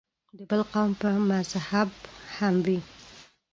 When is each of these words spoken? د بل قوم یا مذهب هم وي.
د 0.37 0.39
بل 0.49 0.61
قوم 0.71 0.91
یا 1.01 1.11
مذهب 1.31 1.89
هم 2.35 2.55
وي. 2.65 2.79